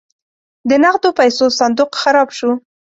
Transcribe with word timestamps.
د 0.69 0.71
نغدو 0.83 1.09
پیسو 1.19 1.45
صندوق 1.59 1.91
خراب 2.01 2.29
شو. 2.37 2.51